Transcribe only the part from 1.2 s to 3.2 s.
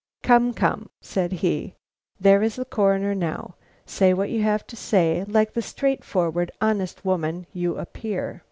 he, "there is the Coroner